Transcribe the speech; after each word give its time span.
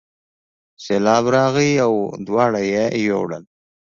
سیلاب 0.85 1.25
راغی 1.35 1.71
او 1.85 1.93
دواړه 2.27 2.61
یې 2.73 2.85
یووړل. 3.05 3.43